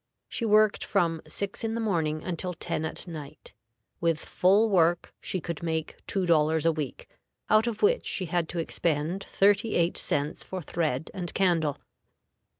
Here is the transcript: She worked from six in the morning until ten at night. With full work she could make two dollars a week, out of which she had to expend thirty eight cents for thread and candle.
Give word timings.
She 0.27 0.45
worked 0.47 0.83
from 0.83 1.21
six 1.27 1.63
in 1.63 1.75
the 1.75 1.79
morning 1.79 2.23
until 2.23 2.55
ten 2.55 2.85
at 2.85 3.07
night. 3.07 3.53
With 3.99 4.19
full 4.19 4.67
work 4.67 5.13
she 5.21 5.39
could 5.39 5.61
make 5.61 5.97
two 6.07 6.25
dollars 6.25 6.65
a 6.65 6.71
week, 6.71 7.07
out 7.51 7.67
of 7.67 7.83
which 7.83 8.03
she 8.07 8.25
had 8.25 8.49
to 8.49 8.57
expend 8.57 9.23
thirty 9.29 9.75
eight 9.75 9.97
cents 9.97 10.41
for 10.43 10.59
thread 10.59 11.11
and 11.13 11.31
candle. 11.35 11.77